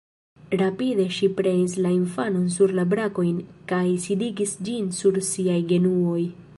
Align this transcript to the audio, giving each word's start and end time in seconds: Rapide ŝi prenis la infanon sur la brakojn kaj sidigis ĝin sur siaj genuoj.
Rapide 0.59 1.03
ŝi 1.17 1.27
prenis 1.41 1.75
la 1.87 1.91
infanon 1.97 2.47
sur 2.55 2.73
la 2.79 2.87
brakojn 2.95 3.37
kaj 3.73 3.85
sidigis 4.07 4.57
ĝin 4.69 4.93
sur 5.03 5.25
siaj 5.33 5.65
genuoj. 5.75 6.23